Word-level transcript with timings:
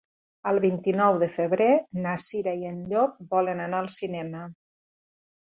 El 0.51 0.59
vint-i-nou 0.61 1.19
de 1.23 1.27
febrer 1.35 1.67
na 2.07 2.15
Cira 2.25 2.55
i 2.63 2.67
en 2.71 2.81
Llop 2.95 3.21
volen 3.35 3.63
anar 3.67 3.83
al 3.85 3.93
cinema. 4.01 4.45